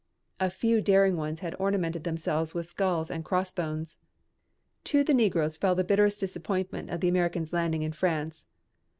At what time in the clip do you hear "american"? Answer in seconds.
7.07-7.45